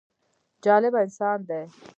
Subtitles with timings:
[0.63, 1.63] جالبه انسان دی.